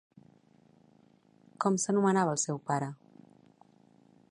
Com 1.65 1.77
s'anomenava 1.83 2.33
el 2.37 2.41
seu 2.47 2.61
pare? 2.71 2.91